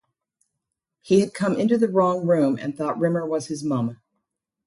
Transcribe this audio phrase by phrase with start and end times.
[1.01, 3.99] He had come into the wrong room and thought Rimmer was his mum.